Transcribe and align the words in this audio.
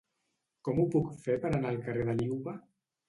Com 0.67 0.79
ho 0.79 0.85
puc 0.95 1.11
fer 1.25 1.35
per 1.43 1.51
anar 1.53 1.69
al 1.73 1.79
carrer 1.89 2.07
de 2.09 2.17
Liuva? 2.23 2.57